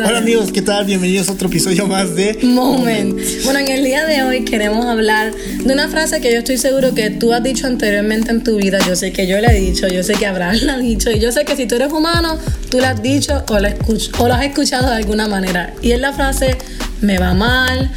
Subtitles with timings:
[0.08, 0.86] Hola amigos, ¿qué tal?
[0.86, 3.20] Bienvenidos a otro episodio más de Moment.
[3.44, 6.96] Bueno, en el día de hoy queremos hablar de una frase que yo estoy seguro
[6.96, 8.80] que tú has dicho anteriormente en tu vida.
[8.88, 11.20] Yo sé que yo la he dicho, yo sé que Abraham la ha dicho y
[11.20, 12.40] yo sé que si tú eres humano,
[12.72, 13.76] tú la has dicho o la,
[14.18, 15.76] o la has escuchado de alguna manera.
[15.84, 16.58] Y es la frase,
[17.02, 17.92] me va mal,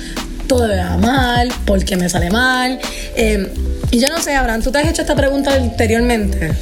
[0.46, 2.78] todo me va mal, porque me sale mal.
[3.16, 3.52] Eh,
[3.90, 6.52] y yo no sé, Abraham, ¿tú te has hecho esta pregunta anteriormente?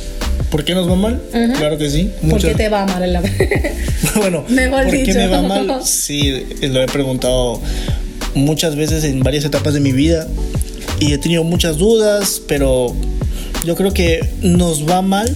[0.51, 1.21] ¿Por qué nos va mal?
[1.57, 2.11] Claro que sí.
[2.31, 3.23] ¿Por qué te va mal en la
[4.17, 5.81] Bueno, Mejor ¿por qué me va mal?
[5.85, 7.61] Sí, lo he preguntado
[8.35, 10.27] muchas veces en varias etapas de mi vida
[11.01, 12.95] y he tenido muchas dudas, pero
[13.65, 15.35] yo creo que nos va mal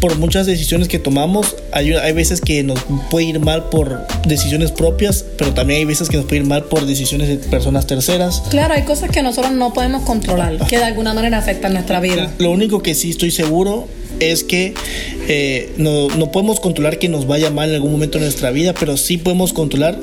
[0.00, 1.56] por muchas decisiones que tomamos.
[1.72, 2.78] Hay, hay veces que nos
[3.10, 6.64] puede ir mal por decisiones propias, pero también hay veces que nos puede ir mal
[6.64, 8.42] por decisiones de personas terceras.
[8.50, 12.32] Claro, hay cosas que nosotros no podemos controlar, que de alguna manera afectan nuestra vida.
[12.38, 13.88] Lo único que sí estoy seguro
[14.20, 14.74] es que
[15.28, 18.74] eh, no, no, podemos controlar que nos vaya mal en algún momento de nuestra vida,
[18.78, 19.98] pero sí podemos controlar,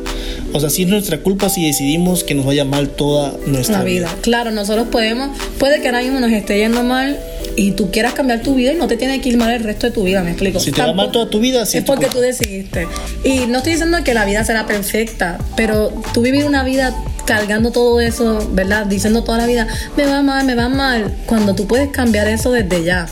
[0.53, 4.13] o sea, sí es nuestra culpa si decidimos que nos vaya mal toda nuestra vida.
[4.21, 7.19] Claro, nosotros podemos, puede que ahora mismo nos esté yendo mal
[7.55, 9.87] y tú quieras cambiar tu vida y no te tiene que ir mal el resto
[9.87, 10.59] de tu vida, me explico.
[10.59, 12.87] Si te va mal toda tu vida, sí es porque tú decidiste.
[13.23, 17.71] Y no estoy diciendo que la vida será perfecta, pero tú vivir una vida cargando
[17.71, 18.85] todo eso, ¿verdad?
[18.85, 22.51] Diciendo toda la vida, me va mal, me va mal, cuando tú puedes cambiar eso
[22.51, 23.07] desde ya.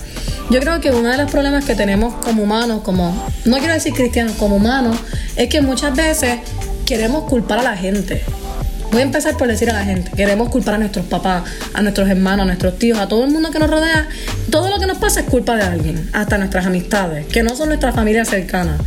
[0.50, 3.14] Yo creo que uno de los problemas que tenemos como humanos, como,
[3.46, 4.98] no quiero decir cristianos, como humanos,
[5.36, 6.40] es que muchas veces
[6.86, 8.24] queremos culpar a la gente.
[8.92, 12.10] Voy a empezar por decir a la gente, queremos culpar a nuestros papás, a nuestros
[12.10, 14.08] hermanos, a nuestros tíos, a todo el mundo que nos rodea.
[14.50, 17.68] Todo lo que nos pasa es culpa de alguien, hasta nuestras amistades, que no son
[17.70, 18.78] nuestra familia cercana.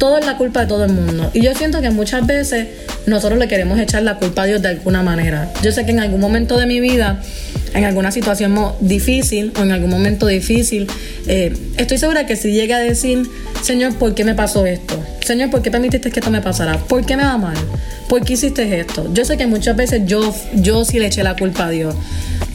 [0.00, 1.30] Todo es la culpa de todo el mundo.
[1.34, 2.68] Y yo siento que muchas veces
[3.04, 5.52] nosotros le queremos echar la culpa a Dios de alguna manera.
[5.62, 7.20] Yo sé que en algún momento de mi vida,
[7.74, 10.86] en alguna situación difícil o en algún momento difícil,
[11.26, 13.28] eh, estoy segura que si llegue a decir,
[13.62, 14.98] Señor, ¿por qué me pasó esto?
[15.22, 16.78] Señor, ¿por qué permitiste que esto me pasara?
[16.78, 17.58] ¿Por qué me va mal?
[18.08, 19.12] ¿Por qué hiciste esto?
[19.12, 21.94] Yo sé que muchas veces yo, yo sí le eché la culpa a Dios.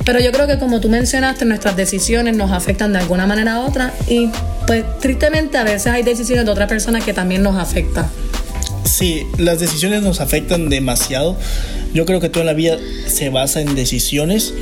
[0.06, 3.60] Pero yo creo que como tú mencionaste, nuestras decisiones nos afectan de alguna manera a
[3.62, 4.30] otra y
[4.68, 8.08] pues tristemente a veces hay decisiones de otra persona que también nos afectan.
[8.84, 11.36] Sí, las decisiones nos afectan demasiado.
[11.94, 12.78] Yo creo que toda la vida
[13.08, 14.54] se basa en decisiones.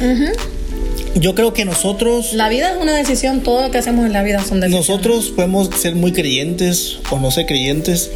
[1.15, 2.33] Yo creo que nosotros...
[2.33, 4.89] La vida es una decisión, todo lo que hacemos en la vida son decisiones.
[4.89, 8.09] Nosotros podemos ser muy creyentes o no ser creyentes,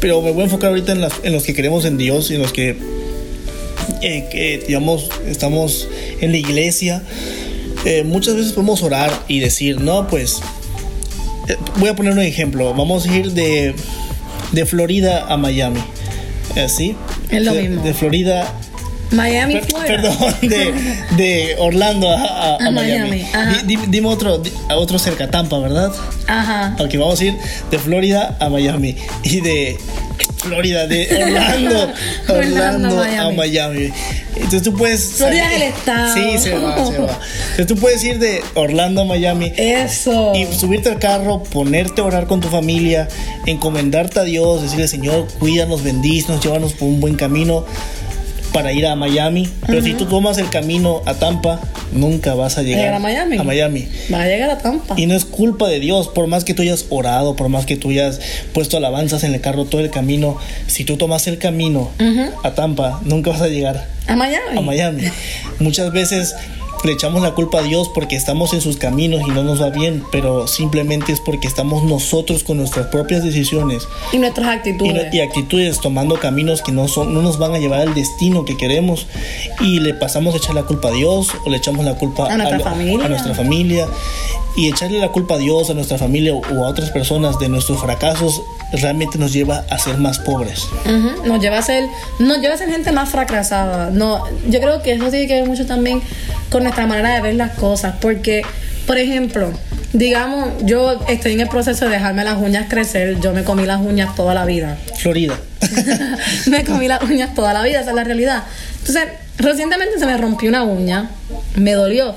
[0.00, 2.42] pero me voy a enfocar ahorita en, en los que creemos en Dios y en
[2.42, 2.76] los que
[4.02, 5.88] eh, que, digamos, estamos
[6.20, 7.02] en la iglesia,
[7.84, 10.40] eh, muchas veces podemos orar y decir, no, pues,
[11.48, 13.74] eh, voy a poner un ejemplo, vamos a ir de,
[14.52, 15.80] de Florida a Miami,
[16.68, 16.96] ¿sí?
[17.30, 17.82] Es lo mismo.
[17.82, 18.52] De Florida
[19.12, 20.74] Miami, Perdón, de,
[21.16, 23.24] de Orlando a, Miami.
[23.64, 24.42] dime otro,
[24.74, 25.92] otro cerca, Tampa, ¿verdad?
[26.26, 26.76] Ajá.
[26.78, 27.34] Ok, vamos a ir
[27.70, 28.96] de Florida a Miami.
[29.22, 29.78] Y de
[30.42, 31.92] Florida, de Orlando,
[32.28, 33.92] Orlando, a Miami.
[34.34, 35.14] Entonces tú puedes.
[35.14, 36.14] Florida es el estado.
[36.14, 37.18] Sí, se va, se va.
[37.50, 39.52] Entonces tú puedes ir de Orlando a Miami.
[39.56, 40.32] Eso.
[40.34, 43.08] Y subirte al carro, ponerte a orar con tu familia,
[43.46, 47.64] encomendarte a Dios, decirle, Señor, cuídanos, bendícenos, llévanos por un buen camino
[48.52, 49.48] para ir a Miami.
[49.66, 51.60] Pero si tú tomas el camino a Tampa,
[51.92, 53.38] nunca vas a llegar a Miami.
[53.38, 53.88] a Miami.
[54.12, 54.94] Va a llegar a Tampa.
[54.98, 57.76] Y no es culpa de Dios, por más que tú hayas orado, por más que
[57.76, 58.20] tú hayas
[58.52, 60.36] puesto alabanzas en el carro todo el camino,
[60.66, 61.90] si tú tomas el camino
[62.42, 64.58] a Tampa, nunca vas a llegar a Miami.
[64.58, 65.02] A Miami.
[65.60, 66.34] Muchas veces
[66.84, 69.70] le echamos la culpa a Dios porque estamos en sus caminos y no nos va
[69.70, 75.20] bien, pero simplemente es porque estamos nosotros con nuestras propias decisiones y nuestras actitudes y,
[75.20, 79.06] actitudes tomando caminos que no son no nos van a llevar al destino que queremos
[79.60, 82.36] y le pasamos a echar la culpa a Dios o le echamos la culpa a
[82.36, 83.04] nuestra, familia.
[83.04, 83.86] A nuestra familia
[84.56, 87.80] y echarle la culpa a Dios, a nuestra familia o a otras personas de nuestros
[87.80, 90.66] fracasos realmente nos lleva a ser más pobres.
[91.24, 91.84] Nos lleva a ser
[92.18, 93.90] nos lleva a ser gente más fracasada.
[93.90, 96.02] No, yo creo que eso tiene que ver mucho también
[96.50, 97.94] con nuestra manera de ver las cosas.
[98.00, 98.42] Porque,
[98.86, 99.52] por ejemplo,
[99.92, 103.20] digamos, yo estoy en el proceso de dejarme las uñas crecer.
[103.20, 104.78] Yo me comí las uñas toda la vida.
[104.98, 105.38] Florida.
[106.46, 108.44] me comí las uñas toda la vida, esa es la realidad.
[108.78, 109.04] Entonces,
[109.38, 111.10] recientemente se me rompió una uña,
[111.56, 112.14] me dolió.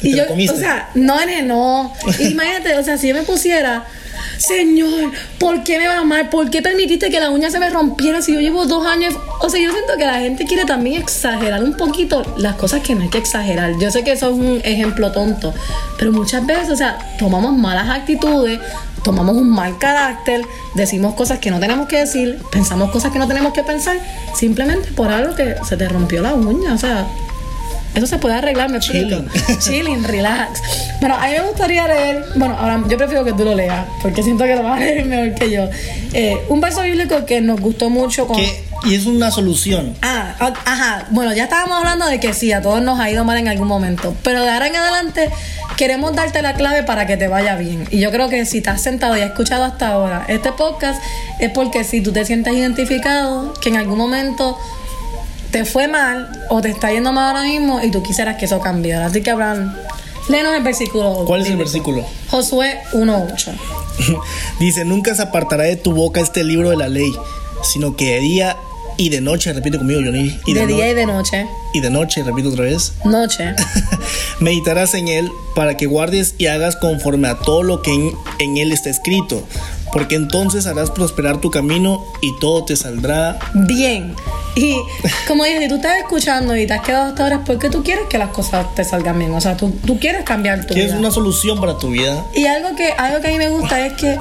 [0.00, 1.92] Y, yo, o sea, no, no.
[2.20, 3.84] Imagínate, o sea, si yo me pusiera
[4.38, 6.28] Señor, ¿por qué me va mal?
[6.28, 9.14] ¿Por qué permitiste que la uña se me rompiera si yo llevo dos años?
[9.40, 12.94] O sea, yo siento que la gente quiere también exagerar un poquito las cosas que
[12.94, 13.72] no hay que exagerar.
[13.80, 15.54] Yo sé que eso es un ejemplo tonto,
[15.98, 18.60] pero muchas veces, o sea, tomamos malas actitudes,
[19.02, 20.42] tomamos un mal carácter,
[20.74, 23.98] decimos cosas que no tenemos que decir, pensamos cosas que no tenemos que pensar,
[24.34, 26.74] simplemente por algo que se te rompió la uña.
[26.74, 27.06] O sea,
[27.98, 29.24] eso se puede arreglar, me explico.
[29.58, 30.60] Chilling, relax.
[31.00, 34.22] Bueno, a mí me gustaría leer, bueno, ahora yo prefiero que tú lo leas, porque
[34.22, 35.68] siento que lo vas a leer mejor que yo.
[36.12, 38.38] Eh, un verso bíblico que nos gustó mucho con...
[38.84, 39.94] Y es una solución.
[40.02, 41.06] Ah, ajá.
[41.10, 43.66] Bueno, ya estábamos hablando de que sí, a todos nos ha ido mal en algún
[43.66, 44.14] momento.
[44.22, 45.30] Pero de ahora en adelante
[45.76, 47.88] queremos darte la clave para que te vaya bien.
[47.90, 51.02] Y yo creo que si te has sentado y has escuchado hasta ahora este podcast,
[51.40, 54.56] es porque si tú te sientes identificado, que en algún momento
[55.50, 58.60] te fue mal o te está yendo mal ahora mismo y tú quisieras que eso
[58.60, 59.06] cambiara.
[59.06, 59.74] Así que, Abraham,
[60.28, 61.24] léenos el versículo.
[61.26, 62.04] ¿Cuál es el versículo?
[62.30, 63.52] Josué 1.8.
[64.60, 67.12] Dice, nunca se apartará de tu boca este libro de la ley,
[67.62, 68.56] sino que de día
[68.96, 70.36] y de noche, repite conmigo, Johnny.
[70.44, 71.46] Y de, día y de noche.
[71.72, 72.94] Y de noche, repito otra vez.
[73.04, 73.54] Noche.
[74.40, 78.56] Meditarás en él para que guardes y hagas conforme a todo lo que en, en
[78.56, 79.46] él está escrito
[79.98, 84.14] porque entonces harás prosperar tu camino y todo te saldrá bien.
[84.54, 84.76] Y
[85.26, 88.04] como dije, si tú estás escuchando y te has quedado hasta ahora, porque tú quieres
[88.08, 89.34] que las cosas te salgan bien.
[89.34, 92.24] O sea, tú, tú quieres cambiar tu quieres una solución para tu vida.
[92.32, 94.18] Y algo que, algo que a mí me gusta es que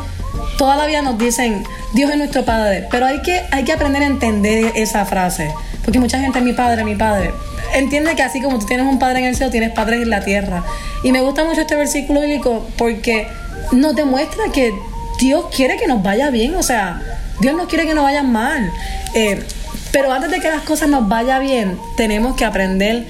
[0.57, 1.63] toda la vida nos dicen,
[1.93, 2.87] Dios es nuestro Padre.
[2.89, 5.53] Pero hay que, hay que aprender a entender esa frase.
[5.85, 7.31] Porque mucha gente, mi padre, mi padre.
[7.75, 10.25] Entiende que así como tú tienes un padre en el cielo, tienes padres en la
[10.25, 10.63] tierra.
[11.03, 13.27] Y me gusta mucho este versículo bíblico porque
[13.71, 14.73] nos demuestra que
[15.19, 17.01] Dios quiere que nos vaya bien, o sea,
[17.39, 18.71] Dios no quiere que nos vayan mal.
[19.13, 19.43] Eh,
[19.91, 23.05] pero antes de que las cosas nos vayan bien, tenemos que aprender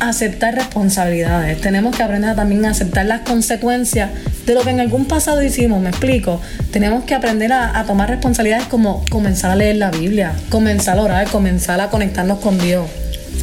[0.00, 1.60] a aceptar responsabilidades.
[1.60, 4.10] Tenemos que aprender también a aceptar las consecuencias
[4.44, 6.40] de lo que en algún pasado hicimos, me explico.
[6.70, 11.02] Tenemos que aprender a, a tomar responsabilidades como comenzar a leer la Biblia, comenzar a
[11.02, 12.86] orar, comenzar a conectarnos con Dios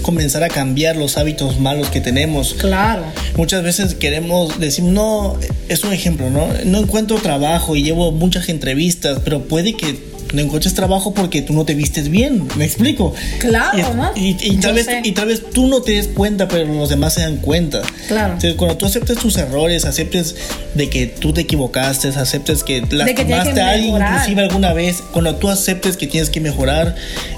[0.04, 2.54] comenzar a cambiar los hábitos malos que tenemos.
[2.54, 3.04] Claro.
[3.36, 5.38] Muchas veces queremos decir, no,
[5.70, 6.48] es un ejemplo, ¿no?
[6.66, 11.54] No encuentro trabajo y llevo muchas entrevistas, pero puede que no encuentres trabajo porque tú
[11.54, 13.14] no te vistes bien, me explico.
[13.40, 14.12] Claro, y, ¿no?
[14.16, 17.22] Y, tal vez, y tal vez tú no te des cuenta, pero los demás se
[17.22, 17.82] dan cuenta.
[18.08, 18.34] Claro.
[18.34, 20.36] Entonces, cuando tú aceptes tus errores, aceptes
[20.74, 25.50] de que tú te equivocaste, aceptes que lastimaste a alguien inclusive alguna vez, cuando tú
[25.50, 26.96] aceptes que tienes que mejorar,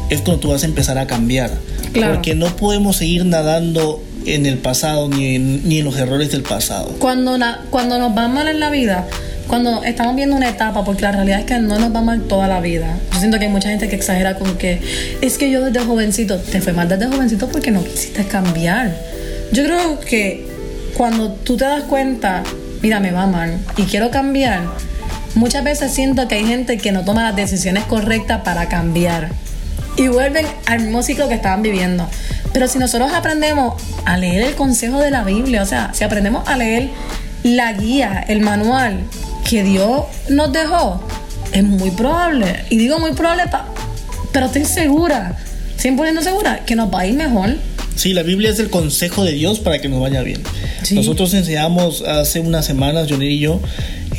[0.10, 1.52] es cuando tú vas a empezar a cambiar.
[1.94, 6.44] Porque no podemos seguir nadando en el pasado ni en, ni en los errores del
[6.44, 6.96] pasado.
[7.00, 7.38] Cuando,
[7.70, 9.08] cuando nos va mal en la vida,
[9.48, 12.48] cuando estamos viendo una etapa, porque la realidad es que no nos va mal toda
[12.48, 12.98] la vida.
[13.14, 14.82] Yo siento que hay mucha gente que exagera con que
[15.22, 18.96] es que yo desde jovencito, te fue mal desde jovencito porque no quisiste cambiar.
[19.52, 20.48] Yo creo que
[20.98, 22.44] cuando tú te das cuenta,
[22.82, 24.64] mira, me va mal y quiero cambiar,
[25.36, 29.30] muchas veces siento que hay gente que no toma las decisiones correctas para cambiar
[29.98, 32.08] y vuelven al mismo ciclo que estaban viviendo.
[32.52, 36.48] Pero si nosotros aprendemos a leer el consejo de la Biblia, o sea, si aprendemos
[36.48, 36.90] a leer
[37.44, 39.02] la guía, el manual
[39.48, 41.02] que Dios nos dejó,
[41.54, 43.44] es muy probable, y digo muy probable,
[44.32, 45.38] pero estoy segura,
[45.82, 47.56] 100% segura, que nos va a ir mejor.
[47.96, 50.42] Sí, la Biblia es el consejo de Dios para que nos vaya bien.
[50.92, 53.62] Nosotros enseñamos hace unas semanas, Johnny y yo,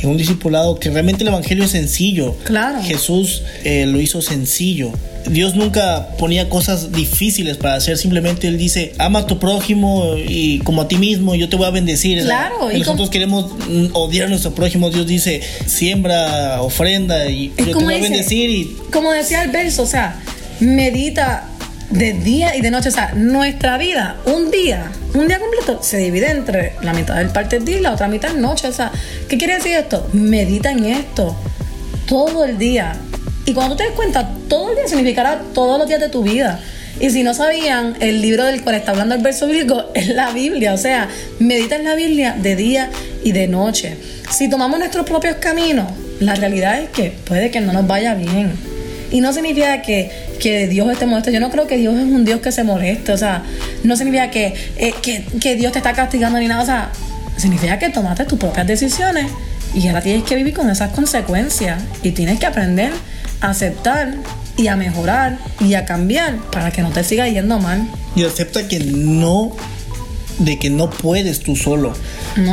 [0.01, 2.35] en un discipulado que realmente el Evangelio es sencillo.
[2.43, 2.81] Claro.
[2.83, 4.91] Jesús eh, lo hizo sencillo.
[5.29, 10.59] Dios nunca ponía cosas difíciles para hacer, simplemente Él dice, ama a tu prójimo y
[10.59, 12.23] como a ti mismo, yo te voy a bendecir.
[12.23, 12.71] Claro.
[12.71, 17.83] Y nosotros queremos mm, odiar a nuestro prójimo, Dios dice, siembra, ofrenda y yo te
[17.83, 18.49] voy a bendecir.
[18.49, 18.77] Y...
[18.91, 20.21] Como decía el verso, o sea,
[20.59, 21.49] medita
[21.89, 22.89] de día y de noche.
[22.89, 27.29] O sea, nuestra vida, un día, un día completo, se divide entre la mitad del
[27.29, 28.67] parte del día y la otra mitad noche.
[28.67, 28.91] O sea,
[29.27, 30.07] ¿qué quiere decir esto?
[30.13, 31.35] Medita en esto
[32.07, 32.95] todo el día.
[33.45, 36.23] Y cuando tú te des cuenta, todo el día significará todos los días de tu
[36.23, 36.59] vida.
[36.99, 40.31] Y si no sabían, el libro del cual está hablando el verso bíblico es la
[40.31, 40.73] Biblia.
[40.73, 41.07] O sea,
[41.39, 42.89] medita en la Biblia de día
[43.23, 43.97] y de noche.
[44.31, 48.51] Si tomamos nuestros propios caminos, la realidad es que puede que no nos vaya bien.
[49.11, 51.31] Y no significa que, que Dios esté molesto.
[51.31, 53.11] Yo no creo que Dios es un Dios que se moleste.
[53.11, 53.43] O sea,
[53.83, 56.61] no significa que, eh, que, que Dios te está castigando ni nada.
[56.61, 56.91] O sea,
[57.37, 59.27] significa que tomaste tus propias decisiones
[59.73, 61.81] y ahora tienes que vivir con esas consecuencias.
[62.03, 62.91] Y tienes que aprender
[63.41, 64.15] a aceptar
[64.57, 67.87] y a mejorar y a cambiar para que no te siga yendo mal.
[68.15, 69.55] Y acepta que no
[70.39, 71.93] de que no puedes tú solo.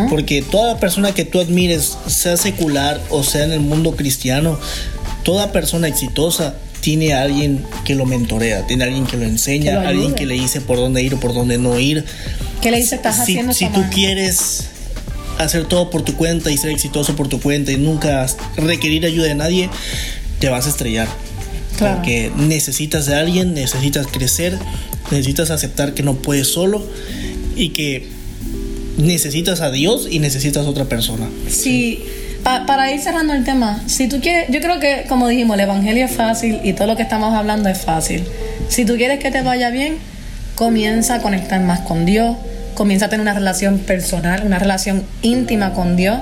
[0.09, 4.59] Porque toda persona que tú admires, sea secular o sea en el mundo cristiano,
[5.25, 9.89] toda persona exitosa tiene a alguien que lo mentorea, tiene a alguien que lo enseña,
[9.89, 12.05] alguien que le dice por dónde ir o por dónde no ir.
[12.61, 13.55] ¿Qué le dice estás si, haciendo?
[13.55, 14.65] Si tú quieres
[15.39, 18.27] hacer todo por tu cuenta y ser exitoso por tu cuenta y nunca
[18.57, 19.71] requerir ayuda de nadie,
[20.39, 21.09] te vas a estrellar.
[21.79, 24.57] Porque necesitas de alguien, necesitas crecer,
[25.11, 26.87] necesitas aceptar que no puedes solo
[27.57, 28.09] y que
[28.99, 31.29] necesitas a Dios y necesitas a otra persona.
[31.49, 32.05] Sí,
[32.45, 36.05] para ir cerrando el tema, si tú quieres, yo creo que como dijimos, el Evangelio
[36.05, 38.27] es fácil y todo lo que estamos hablando es fácil.
[38.69, 39.97] Si tú quieres que te vaya bien,
[40.55, 42.37] comienza a conectar más con Dios,
[42.75, 46.19] comienza a tener una relación personal, una relación íntima con Dios.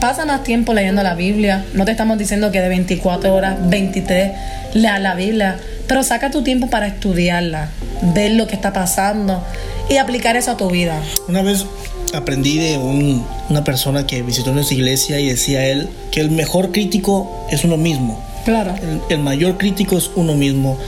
[0.00, 1.64] Pasa más tiempo leyendo la Biblia.
[1.74, 4.32] No te estamos diciendo que de 24 horas, 23,
[4.74, 5.58] lea la Biblia.
[5.86, 7.68] Pero saca tu tiempo para estudiarla,
[8.14, 9.44] ver lo que está pasando
[9.90, 10.98] y aplicar eso a tu vida.
[11.28, 11.66] Una vez
[12.14, 17.46] aprendí de una persona que visitó nuestra iglesia y decía él que el mejor crítico
[17.50, 18.22] es uno mismo.
[18.44, 18.74] Claro.
[19.08, 20.78] El, mayor crítico es uno mismo.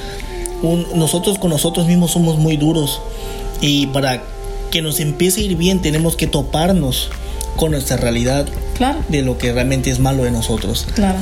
[0.95, 3.01] nosotros con nosotros mismos somos muy duros
[3.61, 4.23] y para
[4.71, 7.11] que nos empiece a ir bien tenemos que toparnos
[7.57, 8.47] con nuestra realidad
[9.09, 10.87] de lo que realmente es malo de nosotros.
[10.95, 11.19] Claro.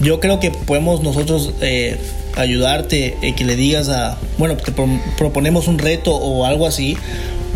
[0.00, 2.00] Yo creo que podemos nosotros eh,
[2.36, 4.72] ayudarte, eh, que le digas a, bueno, te
[5.18, 6.96] proponemos un reto o algo así,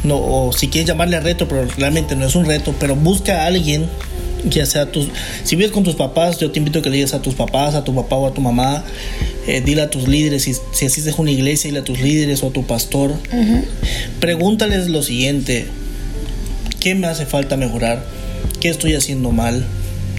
[0.06, 3.46] no, o si quieres llamarle reto, pero realmente no es un reto, pero busca a
[3.46, 3.86] alguien,
[4.48, 5.08] ya sea tus,
[5.44, 7.74] si vives con tus papás, yo te invito a que le digas a tus papás,
[7.74, 8.84] a tu papá o a tu mamá,
[9.46, 12.42] eh, dile a tus líderes, si, si asistes a una iglesia, dile a tus líderes
[12.42, 13.12] o a tu pastor,
[14.20, 15.66] pregúntales lo siguiente,
[16.80, 18.04] ¿qué me hace falta mejorar?
[18.60, 19.66] ¿Qué estoy haciendo mal?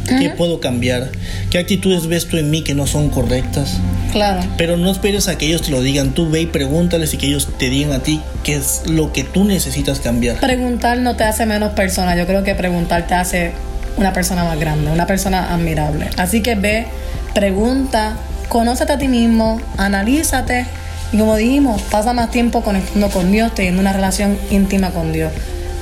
[0.07, 1.11] ¿Qué puedo cambiar?
[1.49, 3.77] ¿Qué actitudes ves tú en mí que no son correctas?
[4.17, 4.41] Claro.
[4.57, 6.11] Pero no esperes a que ellos te lo digan.
[6.11, 9.23] Tú ve y pregúntales y que ellos te digan a ti qué es lo que
[9.23, 10.37] tú necesitas cambiar.
[10.37, 12.15] Preguntar no te hace menos persona.
[12.17, 13.51] Yo creo que preguntar te hace
[13.95, 16.09] una persona más grande, una persona admirable.
[16.17, 16.87] Así que ve,
[17.35, 18.17] pregunta,
[18.49, 20.65] conócete a ti mismo, analízate.
[21.11, 25.31] Y como dijimos, pasa más tiempo conectando con Dios, teniendo una relación íntima con Dios.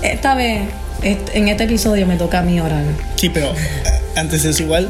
[0.01, 0.63] Esta vez,
[1.03, 2.83] en este episodio me toca a mí orar.
[3.15, 3.53] Sí, pero
[4.17, 4.89] antes es igual,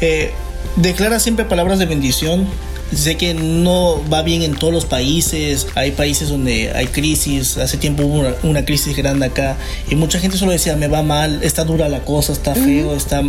[0.00, 0.32] eh,
[0.76, 2.48] declara siempre palabras de bendición.
[2.94, 7.78] Sé que no va bien en todos los países, hay países donde hay crisis, hace
[7.78, 9.56] tiempo hubo una, crisis grande acá
[9.90, 13.22] y mucha gente solo decía, me va mal, está dura la cosa, está feo, está...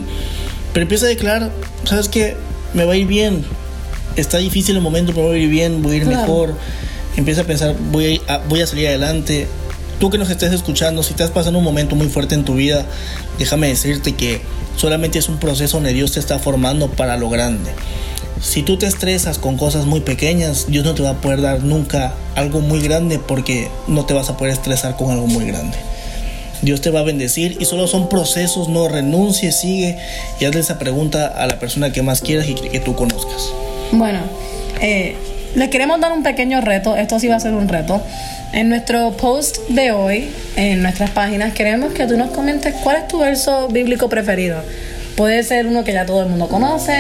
[0.74, 1.52] Pero empieza a declarar,
[1.86, 2.36] ¿sabes qué?
[2.76, 3.44] Me va a ir bien,
[4.16, 6.56] está difícil el momento, pero voy a ir bien, voy a ir mejor.
[7.16, 9.48] Empieza a pensar, voy a, voy a salir adelante.
[10.00, 12.86] Tú que nos estés escuchando, si estás pasando un momento muy fuerte en tu vida,
[13.40, 14.42] déjame decirte que
[14.76, 17.72] solamente es un proceso donde Dios te está formando para lo grande.
[18.42, 21.64] Si tú te estresas con cosas muy pequeñas, Dios no te va a poder dar
[21.64, 25.78] nunca algo muy grande porque no te vas a poder estresar con algo muy grande.
[26.62, 29.98] Dios te va a bendecir y solo son procesos, no renuncies, sigue
[30.40, 33.52] y hazle esa pregunta a la persona que más quieras y que, tú conozcas.
[33.92, 34.20] Bueno,
[34.82, 35.16] eh,
[35.56, 38.02] les queremos dar un pequeño reto, esto sí va a ser un reto.
[38.54, 43.08] En nuestro post de hoy, en nuestras páginas, queremos que tú nos comentes cuál es
[43.08, 44.62] tu verso bíblico preferido.
[45.18, 46.94] Puede ser uno que ya todo el mundo conoce,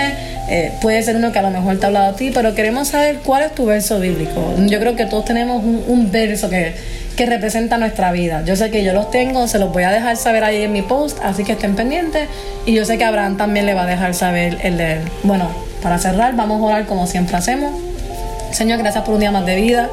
[0.49, 2.87] eh, puede ser uno que a lo mejor te ha hablado a ti, pero queremos
[2.87, 4.55] saber cuál es tu verso bíblico.
[4.65, 6.73] Yo creo que todos tenemos un, verso que,
[7.15, 8.43] que, representa nuestra vida.
[8.43, 10.81] Yo sé que yo los tengo, se los voy a dejar saber ahí en mi
[10.81, 12.27] post, así que estén pendientes.
[12.65, 14.99] Y yo sé que Abraham también le va a dejar saber el de él.
[15.21, 15.51] Bueno,
[15.83, 17.86] para cerrar, vamos a orar como siempre hacemos.
[18.51, 19.89] Señor, gracias por un día más de vida.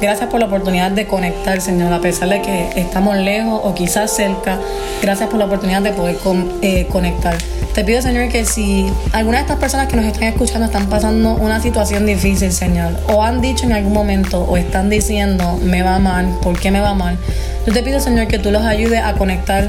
[0.00, 4.10] Gracias por la oportunidad de conectar, Señor, a pesar de que estamos lejos o quizás
[4.10, 4.58] cerca.
[5.02, 6.16] Gracias por la oportunidad de poder
[6.62, 7.36] eh, conectar.
[7.74, 11.34] Te pido, Señor, que si alguna de estas personas que nos están escuchando están pasando
[11.34, 15.98] una situación difícil, Señor, o han dicho en algún momento o están diciendo, me va
[15.98, 17.18] mal, ¿por qué me va mal?
[17.66, 19.68] Yo te pido, Señor, que tú los ayudes a conectar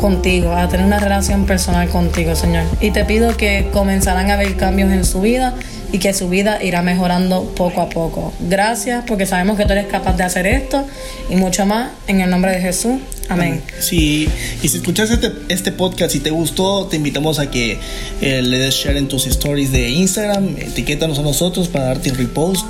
[0.00, 2.64] contigo, a tener una relación personal contigo, Señor.
[2.80, 5.54] Y te pido que comenzarán a haber cambios en su vida
[5.92, 8.32] y que su vida irá mejorando poco a poco.
[8.40, 10.84] Gracias porque sabemos que tú eres capaz de hacer esto
[11.30, 13.00] y mucho más en el nombre de Jesús.
[13.28, 13.62] Amén.
[13.80, 14.28] Sí,
[14.62, 17.78] y si escuchaste este, este podcast y te gustó, te invitamos a que
[18.20, 22.66] eh, le des share en tus stories de Instagram, etiquétanos a nosotros para darte repost.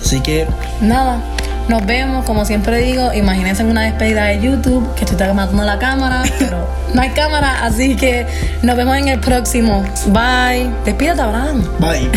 [0.00, 0.46] Así que...
[0.80, 1.22] Nada,
[1.68, 5.78] nos vemos, como siempre digo, imagínense en una despedida de YouTube, que estoy tomando la
[5.78, 8.26] cámara, pero no hay cámara, así que
[8.62, 9.84] nos vemos en el próximo.
[10.08, 10.70] Bye.
[10.84, 11.64] Despídete, Abraham.
[11.78, 12.08] Bye.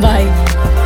[0.00, 0.70] Bye.